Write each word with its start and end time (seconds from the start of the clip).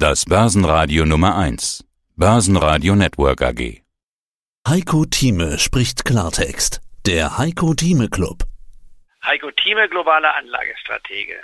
Das 0.00 0.26
Börsenradio 0.26 1.04
Nummer 1.04 1.36
1. 1.36 1.84
Börsenradio 2.14 2.94
Network 2.94 3.42
AG. 3.42 3.82
Heiko 4.68 5.04
Thieme 5.06 5.58
spricht 5.58 6.04
Klartext. 6.04 6.80
Der 7.04 7.36
Heiko 7.36 7.74
Thieme 7.74 8.08
Club. 8.08 8.44
Heiko 9.24 9.50
Thieme, 9.50 9.88
globaler 9.88 10.36
Anlagestratege. 10.36 11.34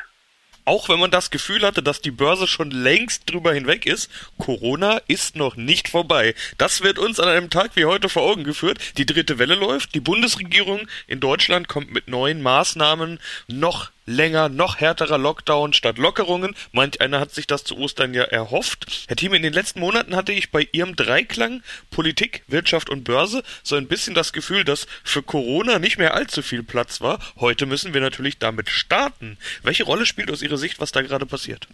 Auch 0.66 0.88
wenn 0.88 1.00
man 1.00 1.10
das 1.10 1.32
Gefühl 1.32 1.62
hatte, 1.62 1.82
dass 1.82 2.00
die 2.00 2.12
Börse 2.12 2.46
schon 2.46 2.70
längst 2.70 3.28
drüber 3.28 3.52
hinweg 3.52 3.86
ist, 3.86 4.08
Corona 4.38 4.98
ist 5.08 5.34
noch 5.34 5.56
nicht 5.56 5.88
vorbei. 5.88 6.36
Das 6.56 6.80
wird 6.80 7.00
uns 7.00 7.18
an 7.18 7.28
einem 7.28 7.50
Tag 7.50 7.72
wie 7.74 7.86
heute 7.86 8.08
vor 8.08 8.22
Augen 8.22 8.44
geführt. 8.44 8.96
Die 8.98 9.04
dritte 9.04 9.40
Welle 9.40 9.56
läuft, 9.56 9.96
die 9.96 10.00
Bundesregierung 10.00 10.86
in 11.08 11.18
Deutschland 11.18 11.66
kommt 11.66 11.92
mit 11.92 12.06
neuen 12.06 12.40
Maßnahmen, 12.40 13.18
noch 13.48 13.90
länger, 14.06 14.48
noch 14.48 14.80
härterer 14.80 15.18
Lockdown 15.18 15.72
statt 15.72 15.98
Lockerungen. 15.98 16.54
Manch 16.72 17.00
einer 17.00 17.20
hat 17.20 17.32
sich 17.32 17.46
das 17.46 17.64
zu 17.64 17.76
Ostern 17.76 18.14
ja 18.14 18.24
erhofft. 18.24 19.04
Herr 19.08 19.16
Thieme, 19.16 19.36
in 19.36 19.42
den 19.42 19.52
letzten 19.52 19.80
Monaten 19.80 20.16
hatte 20.16 20.32
ich 20.32 20.50
bei 20.50 20.68
Ihrem 20.72 20.96
Dreiklang 20.96 21.62
Politik, 21.90 22.42
Wirtschaft 22.48 22.90
und 22.90 23.04
Börse 23.04 23.42
so 23.62 23.76
ein 23.76 23.88
bisschen 23.88 24.14
das 24.14 24.32
Gefühl, 24.32 24.64
dass 24.64 24.86
für 25.02 25.22
Corona 25.22 25.78
nicht 25.78 25.98
mehr 25.98 26.14
allzu 26.14 26.42
viel 26.42 26.62
Platz 26.62 27.00
war. 27.00 27.18
Heute 27.36 27.66
müssen 27.66 27.94
wir 27.94 28.00
natürlich 28.00 28.38
damit 28.38 28.68
starten. 28.68 29.38
Welche 29.62 29.84
Rolle 29.84 30.06
spielt 30.06 30.30
aus 30.30 30.42
Ihrer 30.42 30.58
Sicht, 30.58 30.80
was 30.80 30.92
da 30.92 31.02
gerade 31.02 31.26
passiert? 31.26 31.68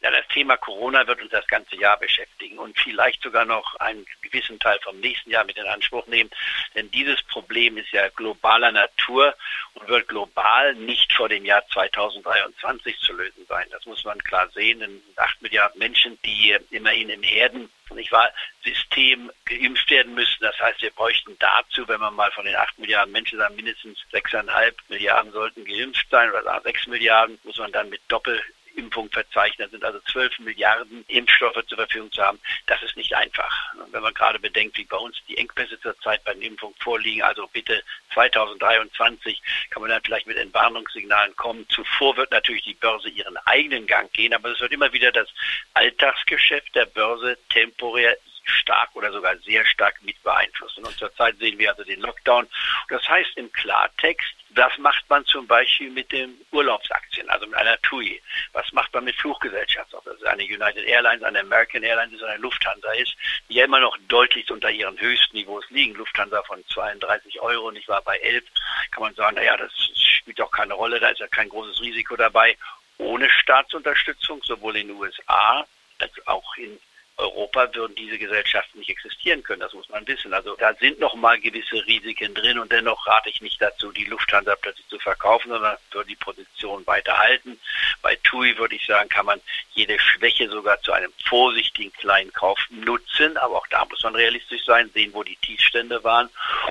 Ja, 0.00 0.10
das 0.10 0.26
Thema 0.28 0.56
Corona 0.56 1.06
wird 1.06 1.22
uns 1.22 1.30
das 1.30 1.46
ganze 1.46 1.76
Jahr 1.76 1.98
beschäftigen 1.98 2.58
und 2.58 2.78
vielleicht 2.78 3.22
sogar 3.22 3.44
noch 3.44 3.74
einen 3.76 4.06
gewissen 4.22 4.58
Teil 4.58 4.78
vom 4.82 5.00
nächsten 5.00 5.30
Jahr 5.30 5.44
mit 5.44 5.56
in 5.56 5.66
Anspruch 5.66 6.06
nehmen. 6.06 6.30
Denn 6.74 6.90
dieses 6.90 7.22
Problem 7.22 7.78
ist 7.78 7.90
ja 7.92 8.08
globaler 8.08 8.72
Natur 8.72 9.34
und 9.74 9.88
wird 9.88 10.08
global 10.08 10.74
nicht 10.74 11.12
vor 11.12 11.28
dem 11.28 11.44
Jahr 11.44 11.66
2023 11.68 12.98
zu 12.98 13.12
lösen 13.14 13.46
sein. 13.48 13.66
Das 13.70 13.86
muss 13.86 14.04
man 14.04 14.18
klar 14.18 14.48
sehen. 14.50 14.80
Denn 14.80 15.00
acht 15.16 15.40
Milliarden 15.42 15.78
Menschen, 15.78 16.18
die 16.22 16.56
immerhin 16.70 17.10
im 17.10 17.22
Herden 17.22 17.70
nicht 17.94 18.12
wahr, 18.12 18.30
System 18.64 19.30
geimpft 19.44 19.90
werden 19.90 20.14
müssen. 20.14 20.38
Das 20.40 20.58
heißt, 20.58 20.82
wir 20.82 20.90
bräuchten 20.90 21.36
dazu, 21.38 21.86
wenn 21.88 22.00
man 22.00 22.14
mal 22.14 22.30
von 22.32 22.44
den 22.44 22.56
acht 22.56 22.78
Milliarden 22.78 23.12
Menschen 23.12 23.38
sagen, 23.38 23.56
mindestens 23.56 23.98
sechseinhalb 24.10 24.76
Milliarden 24.88 25.32
sollten 25.32 25.64
geimpft 25.64 26.08
sein 26.10 26.30
oder 26.30 26.60
sechs 26.62 26.86
Milliarden, 26.86 27.38
muss 27.44 27.58
man 27.58 27.72
dann 27.72 27.88
mit 27.88 28.00
Doppel 28.08 28.40
Impfung 28.84 29.10
verzeichnet 29.10 29.70
sind, 29.70 29.84
also 29.84 29.98
12 30.12 30.38
Milliarden 30.40 31.04
Impfstoffe 31.08 31.64
zur 31.66 31.78
Verfügung 31.78 32.12
zu 32.12 32.22
haben, 32.22 32.38
das 32.66 32.82
ist 32.82 32.96
nicht 32.96 33.14
einfach. 33.14 33.74
Wenn 33.90 34.02
man 34.02 34.14
gerade 34.14 34.38
bedenkt, 34.38 34.76
wie 34.76 34.84
bei 34.84 34.96
uns 34.96 35.16
die 35.28 35.38
Engpässe 35.38 35.80
zurzeit 35.80 36.22
bei 36.24 36.34
den 36.34 36.42
Impfungen 36.42 36.76
vorliegen, 36.78 37.22
also 37.22 37.46
bitte 37.52 37.82
2023 38.12 39.40
kann 39.70 39.82
man 39.82 39.90
dann 39.90 40.02
vielleicht 40.02 40.26
mit 40.26 40.36
Entwarnungssignalen 40.36 41.34
kommen. 41.36 41.66
Zuvor 41.68 42.16
wird 42.16 42.30
natürlich 42.30 42.62
die 42.64 42.74
Börse 42.74 43.08
ihren 43.08 43.36
eigenen 43.46 43.86
Gang 43.86 44.12
gehen, 44.12 44.34
aber 44.34 44.50
es 44.50 44.60
wird 44.60 44.72
immer 44.72 44.92
wieder 44.92 45.12
das 45.12 45.28
Alltagsgeschäft 45.74 46.74
der 46.74 46.86
Börse 46.86 47.38
temporär 47.48 48.16
stark 48.44 48.94
oder 48.94 49.12
sogar 49.12 49.36
sehr 49.38 49.64
stark 49.64 50.02
mit 50.02 50.22
beeinflussen. 50.22 50.84
Und 50.84 50.96
zurzeit 50.96 51.36
sehen 51.38 51.58
wir 51.58 51.70
also 51.70 51.84
den 51.84 52.00
Lockdown. 52.00 52.48
Das 52.88 53.08
heißt 53.08 53.36
im 53.36 53.50
Klartext, 53.52 54.34
das 54.50 54.76
macht 54.78 55.08
man 55.10 55.24
zum 55.26 55.46
Beispiel 55.46 55.90
mit 55.90 56.12
den 56.12 56.40
Urlaubsaktien, 56.52 57.28
also 57.28 57.46
mit 57.46 57.56
einer 57.56 57.80
TUI. 57.82 58.20
Was 58.52 58.72
macht 58.72 58.94
man 58.94 59.04
mit 59.04 59.16
Fluggesellschaften? 59.16 59.98
Ob 59.98 60.04
das 60.04 60.22
eine 60.22 60.44
United 60.44 60.84
Airlines, 60.84 61.24
eine 61.24 61.40
American 61.40 61.82
Airlines 61.82 62.22
eine 62.22 62.38
Lufthansa 62.38 62.92
ist, 62.92 63.14
die 63.48 63.54
ja 63.54 63.64
immer 63.64 63.80
noch 63.80 63.96
deutlich 64.08 64.50
unter 64.50 64.70
ihren 64.70 64.98
höchsten 65.00 65.36
Niveaus 65.36 65.68
liegen. 65.70 65.94
Lufthansa 65.94 66.42
von 66.44 66.64
32 66.68 67.40
Euro 67.40 67.68
und 67.68 67.76
ich 67.76 67.88
war 67.88 68.02
bei 68.02 68.16
11. 68.18 68.44
Kann 68.92 69.02
man 69.02 69.14
sagen, 69.14 69.36
naja, 69.36 69.56
das 69.56 69.72
spielt 69.96 70.38
doch 70.38 70.50
keine 70.50 70.74
Rolle, 70.74 71.00
da 71.00 71.08
ist 71.08 71.20
ja 71.20 71.26
kein 71.26 71.48
großes 71.48 71.80
Risiko 71.80 72.14
dabei. 72.16 72.56
Ohne 72.98 73.28
Staatsunterstützung, 73.28 74.40
sowohl 74.44 74.76
in 74.76 74.88
den 74.88 74.96
USA 74.96 75.66
als 75.98 76.26
auch 76.26 76.56
in 76.56 76.78
Europa 77.16 77.72
würden 77.74 77.94
diese 77.94 78.18
Gesellschaften 78.18 78.80
nicht 78.80 78.90
existieren 78.90 79.42
können. 79.42 79.60
Das 79.60 79.72
muss 79.72 79.88
man 79.88 80.06
wissen. 80.06 80.34
Also 80.34 80.56
da 80.56 80.74
sind 80.74 80.98
noch 80.98 81.14
mal 81.14 81.38
gewisse 81.40 81.86
Risiken 81.86 82.34
drin 82.34 82.58
und 82.58 82.72
dennoch 82.72 83.06
rate 83.06 83.30
ich 83.30 83.40
nicht 83.40 83.62
dazu, 83.62 83.92
die 83.92 84.04
Lufthansa 84.04 84.56
plötzlich 84.56 84.88
zu 84.88 84.98
verkaufen, 84.98 85.50
sondern 85.50 85.76
würde 85.92 86.08
die 86.08 86.16
Position 86.16 86.84
weiterhalten. 86.86 87.60
Bei 88.02 88.16
TUI 88.24 88.58
würde 88.58 88.74
ich 88.74 88.84
sagen, 88.86 89.08
kann 89.08 89.26
man 89.26 89.40
jede 89.74 89.98
Schwäche 90.00 90.48
sogar 90.48 90.80
zu 90.82 90.92
einem 90.92 91.12
vorsichtigen 91.24 91.92
kleinen 91.92 92.32
Kauf 92.32 92.58
nutzen. 92.70 93.36
Aber 93.36 93.58
auch 93.58 93.66
da 93.68 93.84
muss 93.84 94.02
man 94.02 94.16
realistisch 94.16 94.64
sein, 94.64 94.90
sehen, 94.92 95.14
wo 95.14 95.22
die 95.22 95.36
Tiefstände 95.36 96.02
waren 96.02 96.28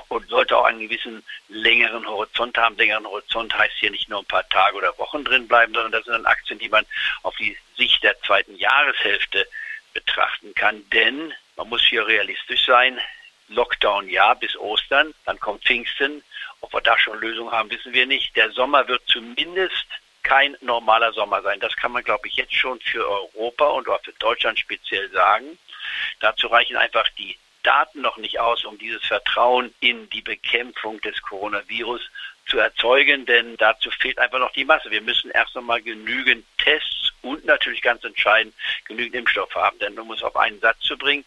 und 0.08 0.28
sollte 0.28 0.58
auch 0.58 0.64
einen 0.64 0.80
gewissen 0.80 1.24
längeren 1.48 2.06
Horizont 2.06 2.58
haben. 2.58 2.76
Längeren 2.76 3.06
Horizont 3.06 3.56
heißt 3.56 3.76
hier 3.78 3.90
nicht 3.90 4.10
nur 4.10 4.20
ein 4.20 4.26
paar 4.26 4.48
Tage 4.50 4.76
oder 4.76 4.96
Wochen 4.98 5.24
drin 5.24 5.48
bleiben, 5.48 5.72
sondern 5.72 5.92
das 5.92 6.04
sind 6.04 6.12
dann 6.12 6.26
Aktien, 6.26 6.58
die 6.58 6.68
man 6.68 6.84
auf 7.22 7.34
die 7.36 7.56
Sicht 7.76 8.02
der 8.02 8.20
zweiten 8.20 8.56
Jahreshälfte 8.56 9.46
betrachten 9.94 10.54
kann, 10.54 10.84
denn 10.90 11.32
man 11.56 11.68
muss 11.68 11.82
hier 11.82 12.06
realistisch 12.06 12.66
sein. 12.66 13.00
Lockdown 13.48 14.08
ja 14.08 14.34
bis 14.34 14.56
Ostern, 14.56 15.14
dann 15.24 15.38
kommt 15.40 15.64
Pfingsten. 15.64 16.22
Ob 16.60 16.72
wir 16.72 16.80
da 16.80 16.98
schon 16.98 17.20
Lösungen 17.20 17.52
haben, 17.52 17.70
wissen 17.70 17.92
wir 17.92 18.06
nicht. 18.06 18.34
Der 18.36 18.50
Sommer 18.50 18.86
wird 18.88 19.02
zumindest 19.06 19.86
kein 20.22 20.56
normaler 20.62 21.12
Sommer 21.12 21.42
sein. 21.42 21.60
Das 21.60 21.76
kann 21.76 21.92
man, 21.92 22.02
glaube 22.02 22.26
ich, 22.26 22.34
jetzt 22.34 22.54
schon 22.54 22.80
für 22.80 23.06
Europa 23.06 23.66
und 23.66 23.88
auch 23.88 24.02
für 24.02 24.14
Deutschland 24.14 24.58
speziell 24.58 25.10
sagen. 25.10 25.58
Dazu 26.20 26.46
reichen 26.46 26.76
einfach 26.76 27.06
die 27.18 27.36
Daten 27.62 28.00
noch 28.00 28.16
nicht 28.16 28.40
aus, 28.40 28.64
um 28.64 28.78
dieses 28.78 29.04
Vertrauen 29.04 29.74
in 29.80 30.08
die 30.10 30.22
Bekämpfung 30.22 31.00
des 31.02 31.20
Coronavirus 31.22 32.02
zu 32.46 32.58
erzeugen, 32.58 33.26
denn 33.26 33.56
dazu 33.56 33.90
fehlt 33.90 34.18
einfach 34.18 34.38
noch 34.38 34.52
die 34.52 34.64
Masse. 34.64 34.90
Wir 34.90 35.00
müssen 35.00 35.30
erst 35.30 35.56
einmal 35.56 35.80
genügend 35.80 36.44
Tests 36.58 37.12
und 37.22 37.44
natürlich 37.44 37.82
ganz 37.82 38.04
entscheidend 38.04 38.54
genügend 38.86 39.14
Impfstoff 39.14 39.54
haben. 39.54 39.78
Denn 39.78 39.98
um 39.98 40.10
es 40.12 40.22
auf 40.22 40.36
einen 40.36 40.60
Satz 40.60 40.80
zu 40.80 40.96
bringen, 40.96 41.24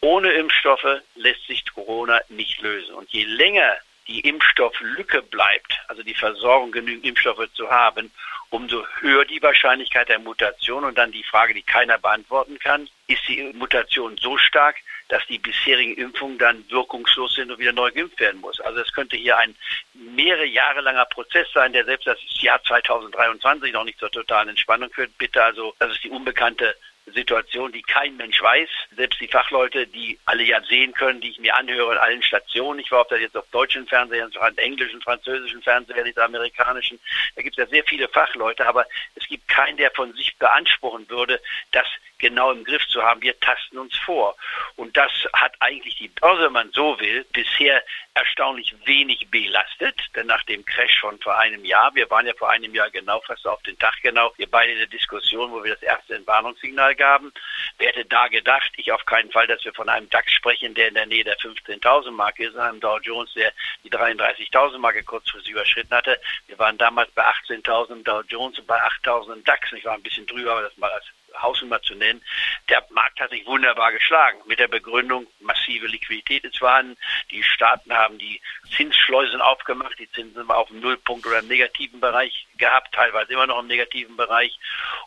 ohne 0.00 0.32
Impfstoffe 0.32 1.02
lässt 1.14 1.46
sich 1.46 1.64
Corona 1.74 2.20
nicht 2.28 2.60
lösen. 2.60 2.94
Und 2.94 3.10
je 3.10 3.24
länger 3.24 3.76
die 4.06 4.20
Impfstofflücke 4.20 5.22
bleibt, 5.22 5.80
also 5.88 6.02
die 6.02 6.14
Versorgung 6.14 6.72
genügend 6.72 7.04
Impfstoffe 7.04 7.48
zu 7.54 7.70
haben, 7.70 8.10
umso 8.50 8.84
höher 9.00 9.24
die 9.24 9.42
Wahrscheinlichkeit 9.42 10.08
der 10.08 10.18
Mutation. 10.18 10.84
Und 10.84 10.98
dann 10.98 11.12
die 11.12 11.24
Frage, 11.24 11.54
die 11.54 11.62
keiner 11.62 11.98
beantworten 11.98 12.58
kann, 12.58 12.88
ist 13.06 13.26
die 13.28 13.52
Mutation 13.54 14.16
so 14.16 14.38
stark, 14.38 14.76
dass 15.10 15.26
die 15.26 15.38
bisherigen 15.38 15.94
Impfungen 15.94 16.38
dann 16.38 16.64
wirkungslos 16.70 17.34
sind 17.34 17.50
und 17.50 17.58
wieder 17.58 17.72
neu 17.72 17.90
geimpft 17.90 18.20
werden 18.20 18.40
muss. 18.40 18.60
Also 18.60 18.80
es 18.80 18.92
könnte 18.92 19.16
hier 19.16 19.36
ein 19.36 19.54
mehrere 19.92 20.46
Jahre 20.46 20.80
langer 20.80 21.04
Prozess 21.06 21.48
sein, 21.52 21.72
der 21.72 21.84
selbst 21.84 22.06
das 22.06 22.18
Jahr 22.40 22.62
2023 22.62 23.72
noch 23.72 23.84
nicht 23.84 23.98
zur 23.98 24.10
totalen 24.10 24.50
Entspannung 24.50 24.90
führt. 24.90 25.16
Bitte 25.18 25.42
also, 25.42 25.74
das 25.80 25.92
ist 25.92 26.04
die 26.04 26.10
unbekannte 26.10 26.76
Situation, 27.10 27.72
die 27.72 27.82
kein 27.82 28.16
Mensch 28.16 28.40
weiß. 28.40 28.68
Selbst 28.96 29.20
die 29.20 29.28
Fachleute, 29.28 29.86
die 29.86 30.18
alle 30.24 30.42
ja 30.42 30.62
sehen 30.62 30.92
können, 30.92 31.20
die 31.20 31.30
ich 31.30 31.38
mir 31.38 31.56
anhöre 31.56 31.92
in 31.92 31.98
allen 31.98 32.22
Stationen. 32.22 32.80
Ich 32.80 32.90
war 32.90 33.02
ob 33.02 33.08
das 33.08 33.20
jetzt 33.20 33.36
auf 33.36 33.46
deutschen 33.50 33.86
Fernsehern, 33.86 34.30
auf 34.36 34.56
englischen, 34.56 35.00
französischen 35.00 35.62
Fernsehern, 35.62 36.04
nicht 36.04 36.18
amerikanischen. 36.18 37.00
Da 37.36 37.42
gibt 37.42 37.58
es 37.58 37.64
ja 37.64 37.70
sehr 37.70 37.84
viele 37.84 38.08
Fachleute, 38.08 38.66
aber 38.66 38.86
es 39.14 39.26
gibt 39.26 39.48
keinen, 39.48 39.76
der 39.76 39.90
von 39.92 40.12
sich 40.14 40.36
beanspruchen 40.38 41.08
würde, 41.08 41.40
das 41.72 41.86
genau 42.20 42.52
im 42.52 42.64
Griff 42.64 42.86
zu 42.88 43.02
haben. 43.02 43.22
Wir 43.22 43.38
tasten 43.40 43.78
uns 43.78 43.96
vor. 43.96 44.36
Und 44.76 44.96
das 44.96 45.10
hat 45.32 45.54
eigentlich 45.60 45.96
die 45.96 46.08
Börse, 46.08 46.44
wenn 46.44 46.52
man 46.52 46.70
so 46.72 46.98
will, 47.00 47.24
bisher 47.32 47.82
erstaunlich 48.14 48.74
wenig 48.84 49.28
belastet. 49.30 49.96
Denn 50.14 50.26
nach 50.26 50.42
dem 50.44 50.64
Crash 50.64 51.00
von 51.00 51.18
vor 51.20 51.36
einem 51.38 51.64
Jahr, 51.64 51.94
wir 51.94 52.08
waren 52.10 52.26
ja 52.26 52.34
vor 52.34 52.50
einem 52.50 52.74
Jahr 52.74 52.90
genau 52.90 53.20
fast 53.20 53.46
auf 53.46 53.62
den 53.62 53.78
Tag 53.78 53.94
genau, 54.02 54.32
wir 54.36 54.50
beide 54.50 54.72
in 54.72 54.78
der 54.78 54.86
Diskussion, 54.86 55.50
wo 55.50 55.64
wir 55.64 55.74
das 55.74 55.82
erste 55.82 56.14
Entwarnungssignal 56.14 56.94
gaben. 57.00 57.32
Wer 57.78 57.88
hätte 57.88 58.04
da 58.04 58.28
gedacht, 58.28 58.70
ich 58.76 58.92
auf 58.92 59.04
keinen 59.06 59.32
Fall, 59.32 59.46
dass 59.46 59.64
wir 59.64 59.72
von 59.72 59.88
einem 59.88 60.08
DAX 60.10 60.30
sprechen, 60.32 60.74
der 60.74 60.88
in 60.88 60.94
der 60.94 61.06
Nähe 61.06 61.24
der 61.24 61.38
15.000 61.38 62.10
Marke 62.10 62.44
ist, 62.44 62.56
einem 62.56 62.78
Dow 62.78 62.98
Jones, 62.98 63.32
der 63.32 63.52
die 63.82 63.90
33.000 63.90 64.78
Marke 64.78 65.02
kurzfristig 65.02 65.52
überschritten 65.52 65.96
hatte. 65.96 66.20
Wir 66.46 66.58
waren 66.58 66.76
damals 66.76 67.10
bei 67.12 67.24
18.000 67.24 68.04
Dow 68.04 68.22
Jones 68.28 68.58
und 68.58 68.66
bei 68.66 68.78
8.000 68.78 69.44
DAX. 69.44 69.72
Ich 69.72 69.84
war 69.86 69.94
ein 69.94 70.02
bisschen 70.02 70.26
drüber, 70.26 70.52
aber 70.52 70.62
das 70.62 70.76
mal 70.76 70.90
als 70.90 71.06
Hausnummer 71.40 71.80
zu 71.82 71.94
nennen. 71.94 72.22
Der 72.68 72.84
Markt 72.90 73.20
hat 73.20 73.30
sich 73.30 73.46
wunderbar 73.46 73.92
geschlagen 73.92 74.40
mit 74.46 74.58
der 74.58 74.68
Begründung, 74.68 75.26
massive 75.40 75.86
Liquidität 75.86 76.44
ist 76.44 76.58
vorhanden. 76.58 76.96
Die 77.30 77.42
Staaten 77.42 77.92
haben 77.92 78.18
die 78.18 78.40
Zinsschleusen 78.76 79.40
aufgemacht, 79.40 79.98
die 79.98 80.10
Zinsen 80.10 80.34
sind 80.34 80.50
auf 80.50 80.68
dem 80.68 80.80
Nullpunkt 80.80 81.26
oder 81.26 81.38
im 81.38 81.48
negativen 81.48 82.00
Bereich 82.00 82.46
gehabt, 82.60 82.94
teilweise 82.94 83.32
immer 83.32 83.46
noch 83.46 83.58
im 83.58 83.66
negativen 83.66 84.16
Bereich. 84.16 84.56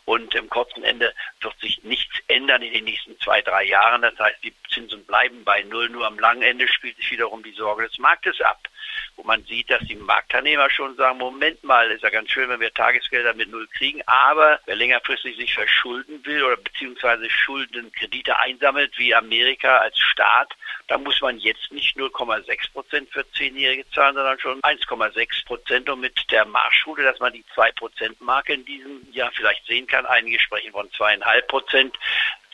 Und 0.04 0.34
im 0.34 0.50
kurzen 0.50 0.84
Ende 0.84 1.14
wird 1.40 1.58
sich 1.60 1.82
nichts 1.82 2.14
ändern 2.28 2.60
in 2.60 2.72
den 2.72 2.84
nächsten 2.84 3.18
zwei, 3.20 3.40
drei 3.40 3.64
Jahren. 3.64 4.02
Das 4.02 4.18
heißt, 4.18 4.44
die 4.44 4.52
Zinsen 4.68 5.04
bleiben 5.06 5.44
bei 5.44 5.62
Null. 5.62 5.88
Nur 5.88 6.06
am 6.06 6.18
langen 6.18 6.42
Ende 6.42 6.68
spielt 6.68 6.96
sich 6.96 7.10
wiederum 7.10 7.42
die 7.42 7.52
Sorge 7.52 7.88
des 7.88 7.98
Marktes 7.98 8.40
ab 8.42 8.68
wo 9.16 9.22
man 9.22 9.44
sieht, 9.44 9.70
dass 9.70 9.82
die 9.82 9.96
Marktteilnehmer 9.96 10.70
schon 10.70 10.96
sagen, 10.96 11.18
Moment 11.18 11.62
mal, 11.62 11.90
ist 11.90 12.02
ja 12.02 12.10
ganz 12.10 12.30
schön, 12.30 12.48
wenn 12.48 12.60
wir 12.60 12.72
Tagesgelder 12.72 13.34
mit 13.34 13.50
Null 13.50 13.68
kriegen, 13.68 14.02
aber 14.06 14.60
wer 14.66 14.76
längerfristig 14.76 15.36
sich 15.36 15.54
verschulden 15.54 16.24
will 16.24 16.42
oder 16.42 16.56
beziehungsweise 16.56 17.28
Schulden, 17.30 17.92
Kredite 17.92 18.36
einsammelt, 18.38 18.96
wie 18.98 19.14
Amerika 19.14 19.78
als 19.78 19.98
Staat, 19.98 20.52
da 20.88 20.98
muss 20.98 21.20
man 21.20 21.38
jetzt 21.38 21.72
nicht 21.72 21.96
0,6 21.96 22.72
Prozent 22.72 23.10
für 23.10 23.24
Zehnjährige 23.32 23.88
zahlen, 23.90 24.14
sondern 24.14 24.38
schon 24.38 24.60
1,6 24.60 25.46
Prozent 25.46 25.88
und 25.88 26.00
mit 26.00 26.30
der 26.30 26.44
Marschschule, 26.44 27.04
dass 27.04 27.20
man 27.20 27.32
die 27.32 27.43
2 27.54 27.72
Prozent 27.72 28.20
Marke 28.20 28.54
in 28.54 28.64
diesem 28.64 29.12
Jahr 29.12 29.30
vielleicht 29.32 29.66
sehen 29.66 29.86
kann. 29.86 30.06
Einige 30.06 30.40
sprechen 30.40 30.72
von 30.72 30.90
zweieinhalb 30.92 31.46
Prozent 31.48 31.96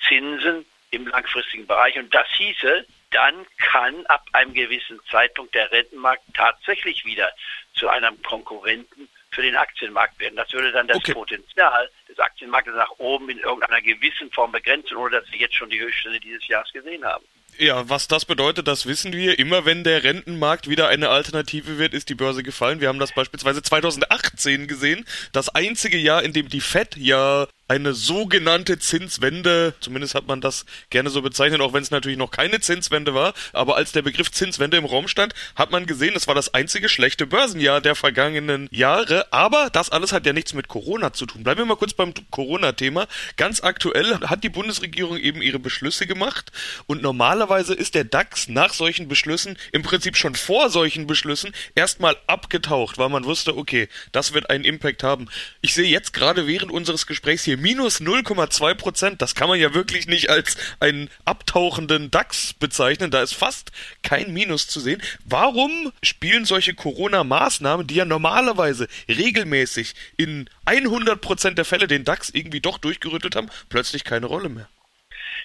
Zinsen 0.07 0.65
im 0.91 1.07
langfristigen 1.07 1.67
Bereich. 1.67 1.97
Und 1.97 2.15
das 2.15 2.27
hieße, 2.37 2.87
dann 3.11 3.47
kann 3.59 4.07
ab 4.07 4.25
einem 4.33 4.55
gewissen 4.55 5.01
Zeitpunkt 5.11 5.55
der 5.55 5.71
Rentenmarkt 5.73 6.23
tatsächlich 6.35 7.05
wieder 7.05 7.33
zu 7.75 7.89
einem 7.89 8.21
Konkurrenten 8.23 9.09
für 9.31 9.43
den 9.43 9.57
Aktienmarkt 9.57 10.19
werden. 10.19 10.37
Das 10.37 10.53
würde 10.53 10.73
dann 10.73 10.89
das 10.89 10.99
okay. 10.99 11.15
Potenzial 11.15 11.91
des 12.09 12.19
Aktienmarktes 12.19 12.75
nach 12.75 12.91
oben 12.99 13.31
in 13.31 13.39
irgendeiner 13.39 13.81
gewissen 13.81 14.31
Form 14.33 14.53
begrenzen, 14.53 14.97
ohne 14.97 15.21
dass 15.21 15.31
wir 15.31 15.39
jetzt 15.39 15.55
schon 15.55 15.71
die 15.71 15.81
Höchststände 15.81 16.21
dieses 16.21 16.47
Jahres 16.49 16.73
gesehen 16.73 17.05
haben. 17.05 17.25
Ja, 17.61 17.91
was 17.91 18.09
das 18.09 18.25
bedeutet, 18.25 18.67
das 18.69 18.87
wissen 18.87 19.12
wir. 19.12 19.39
Immer 19.39 19.67
wenn 19.67 19.85
der 19.85 20.03
Rentenmarkt 20.03 20.71
wieder 20.71 20.89
eine 20.89 21.11
Alternative 21.11 21.77
wird, 21.77 21.93
ist 21.93 22.09
die 22.09 22.15
Börse 22.15 22.43
gefallen. 22.43 22.81
Wir 22.81 22.89
haben 22.89 22.99
das 22.99 23.12
beispielsweise 23.12 23.61
2018 23.61 24.67
gesehen. 24.67 25.05
Das 25.33 25.51
einzige 25.51 25.99
Jahr, 25.99 26.23
in 26.23 26.33
dem 26.33 26.49
die 26.49 26.62
Fed 26.62 26.97
ja 26.97 27.47
eine 27.70 27.94
sogenannte 27.94 28.81
Zinswende, 28.81 29.75
zumindest 29.78 30.17
hat 30.17 30.26
man 30.26 30.40
das 30.40 30.67
gerne 30.90 31.08
so 31.08 31.22
bezeichnet, 31.22 31.61
auch 31.61 31.72
wenn 31.72 31.84
es 31.84 31.93
natürlich 31.93 32.19
noch 32.19 32.32
keine 32.32 32.58
Zinswende 32.58 33.14
war, 33.14 33.32
aber 33.52 33.76
als 33.76 33.93
der 33.93 34.02
Begriff 34.02 34.32
Zinswende 34.32 34.76
im 34.76 34.84
Raum 34.84 35.06
stand, 35.06 35.34
hat 35.55 35.70
man 35.70 35.87
gesehen, 35.87 36.17
es 36.17 36.26
war 36.26 36.34
das 36.34 36.52
einzige 36.52 36.88
schlechte 36.88 37.28
Börsenjahr 37.28 37.81
der 37.81 37.94
vergangenen 37.94 38.67
Jahre, 38.72 39.32
aber 39.32 39.70
das 39.70 39.88
alles 39.88 40.11
hat 40.11 40.26
ja 40.26 40.32
nichts 40.32 40.52
mit 40.52 40.67
Corona 40.67 41.12
zu 41.12 41.26
tun. 41.26 41.44
Bleiben 41.44 41.61
wir 41.61 41.64
mal 41.64 41.76
kurz 41.76 41.93
beim 41.93 42.12
Corona-Thema. 42.32 43.06
Ganz 43.37 43.62
aktuell 43.62 44.19
hat 44.19 44.43
die 44.43 44.49
Bundesregierung 44.49 45.17
eben 45.17 45.40
ihre 45.40 45.61
Beschlüsse 45.61 46.08
gemacht 46.08 46.50
und 46.88 47.02
normalerweise 47.02 47.75
ist 47.75 47.94
der 47.94 48.02
DAX 48.02 48.49
nach 48.49 48.75
solchen 48.75 49.06
Beschlüssen, 49.06 49.56
im 49.70 49.84
Prinzip 49.84 50.17
schon 50.17 50.34
vor 50.34 50.70
solchen 50.70 51.06
Beschlüssen, 51.06 51.52
erstmal 51.76 52.17
abgetaucht, 52.26 52.99
weil 52.99 53.11
man 53.11 53.25
wusste, 53.25 53.56
okay, 53.56 53.88
das 54.11 54.32
wird 54.34 54.50
einen 54.50 54.64
Impact 54.64 55.05
haben. 55.05 55.28
Ich 55.61 55.72
sehe 55.72 55.88
jetzt 55.88 56.12
gerade 56.12 56.49
während 56.49 56.72
unseres 56.72 57.06
Gesprächs 57.06 57.44
hier 57.44 57.60
minus 57.61 58.01
0,2 58.01 58.75
Prozent. 58.75 59.23
Das 59.23 59.35
kann 59.35 59.49
man 59.49 59.59
ja 59.59 59.75
wirklich 59.75 60.07
nicht 60.07 60.31
als 60.31 60.57
einen 60.81 61.11
abtauchenden 61.25 62.11
DAX 62.11 62.55
bezeichnen. 62.55 63.11
Da 63.11 63.23
ist 63.23 63.35
fast 63.35 63.73
kein 64.03 64.33
Minus 64.33 64.67
zu 64.69 64.81
sehen. 64.81 65.03
Warum 65.25 65.93
spielen 66.03 66.45
solche 66.45 66.75
Corona-Maßnahmen, 66.75 67.87
die 67.87 67.95
ja 67.95 68.05
normalerweise 68.05 68.89
regelmäßig 69.09 69.95
in 70.17 70.49
100 70.65 71.21
Prozent 71.21 71.59
der 71.59 71.65
Fälle 71.65 71.87
den 71.87 72.05
DAX 72.05 72.31
irgendwie 72.31 72.61
doch 72.61 72.79
durchgerüttelt 72.79 73.37
haben, 73.37 73.51
plötzlich 73.69 74.05
keine 74.05 74.27
Rolle 74.27 74.49
mehr? 74.49 74.69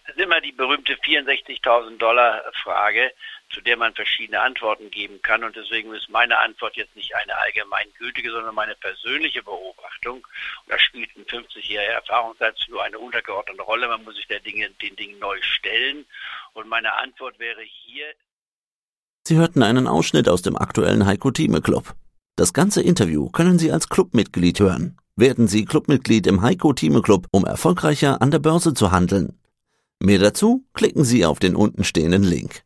Das 0.05 0.15
ist 0.15 0.21
immer 0.21 0.41
die 0.41 0.51
berühmte 0.51 0.93
64.000 0.93 1.97
Dollar 1.97 2.43
Frage 2.63 3.11
zu 3.55 3.61
der 3.61 3.77
man 3.77 3.95
verschiedene 3.95 4.41
Antworten 4.41 4.91
geben 4.91 5.21
kann. 5.21 5.43
Und 5.43 5.55
deswegen 5.55 5.93
ist 5.93 6.09
meine 6.09 6.37
Antwort 6.37 6.75
jetzt 6.75 6.95
nicht 6.95 7.15
eine 7.15 7.35
allgemeingültige, 7.37 8.29
sondern 8.29 8.53
meine 8.53 8.75
persönliche 8.75 9.41
Beobachtung. 9.41 10.17
Und 10.17 10.69
da 10.69 10.77
spielt 10.77 11.09
ein 11.15 11.23
50-jähriger 11.23 11.93
Erfahrungssatz 11.93 12.67
nur 12.67 12.83
eine 12.83 12.99
untergeordnete 12.99 13.61
Rolle. 13.61 13.87
Man 13.87 14.03
muss 14.03 14.15
sich 14.15 14.27
der 14.27 14.41
Dinge, 14.41 14.69
den 14.81 14.95
Dingen 14.97 15.19
neu 15.19 15.37
stellen. 15.41 16.05
Und 16.53 16.67
meine 16.67 16.93
Antwort 16.97 17.39
wäre 17.39 17.61
hier. 17.61 18.05
Sie 19.23 19.37
hörten 19.37 19.63
einen 19.63 19.87
Ausschnitt 19.87 20.27
aus 20.27 20.41
dem 20.41 20.57
aktuellen 20.57 21.05
Heiko 21.05 21.31
Thieme 21.31 21.61
Club. 21.61 21.95
Das 22.35 22.51
ganze 22.51 22.81
Interview 22.81 23.29
können 23.29 23.57
Sie 23.57 23.71
als 23.71 23.87
Clubmitglied 23.87 24.59
hören. 24.59 24.97
Werden 25.15 25.47
Sie 25.47 25.63
Clubmitglied 25.63 26.27
im 26.27 26.41
Heiko 26.41 26.73
Thieme 26.73 27.01
Club, 27.01 27.27
um 27.31 27.45
erfolgreicher 27.45 28.21
an 28.21 28.31
der 28.31 28.39
Börse 28.39 28.73
zu 28.73 28.91
handeln. 28.91 29.39
Mehr 30.01 30.19
dazu 30.19 30.65
klicken 30.73 31.05
Sie 31.05 31.25
auf 31.25 31.39
den 31.39 31.55
untenstehenden 31.55 32.23
Link. 32.23 32.65